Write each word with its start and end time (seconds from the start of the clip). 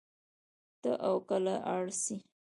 تۀ 0.81 0.91
او 1.07 1.15
کله 1.29 1.55
ار 1.73 1.85
سې 2.01 2.15